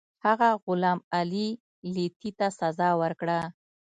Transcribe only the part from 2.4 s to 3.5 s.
سزا ورکړه.